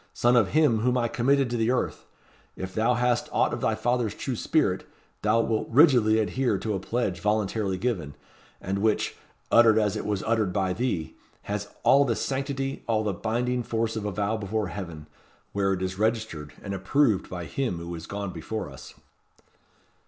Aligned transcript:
son 0.15 0.35
of 0.35 0.47
him 0.47 0.79
whom 0.79 0.97
I 0.97 1.07
committed 1.07 1.47
to 1.51 1.57
the 1.57 1.69
earth! 1.69 2.07
if 2.55 2.73
thou 2.73 2.95
hast 2.95 3.29
aught 3.31 3.53
of 3.53 3.61
thy 3.61 3.75
father's 3.75 4.15
true 4.15 4.35
spirit, 4.35 4.83
thou 5.21 5.41
wilt 5.41 5.67
rigidly 5.69 6.17
adhere 6.17 6.57
to 6.57 6.73
a 6.73 6.79
pledge 6.79 7.19
voluntarily 7.19 7.77
given, 7.77 8.15
and 8.59 8.79
which, 8.79 9.15
uttered 9.51 9.77
as 9.77 9.95
it 9.95 10.03
was 10.07 10.23
uttered 10.23 10.51
by 10.51 10.73
thee, 10.73 11.13
has 11.43 11.67
all 11.83 12.03
the 12.03 12.15
sanctity, 12.15 12.83
all 12.87 13.03
the 13.03 13.13
binding 13.13 13.61
force 13.61 13.95
of 13.95 14.05
a 14.05 14.11
vow 14.11 14.35
before 14.37 14.69
Heaven, 14.69 15.05
where 15.53 15.71
it 15.71 15.83
is 15.83 15.99
registered, 15.99 16.53
and 16.63 16.73
approved 16.73 17.29
by 17.29 17.45
him 17.45 17.77
who 17.77 17.93
is 17.93 18.07
gone 18.07 18.31
before 18.31 18.71
us." 18.71 18.95